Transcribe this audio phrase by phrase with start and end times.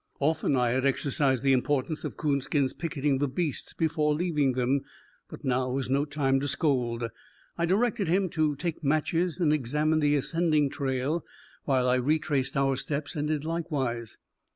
[0.19, 4.81] Often had I exercised the importance of Coonskin's picketing the beasts before leaving them,
[5.29, 7.07] but now was no time to scold.
[7.55, 11.23] I directed him to take matches and examine the ascending trail,
[11.65, 14.17] while I retraced our steps and did likewise.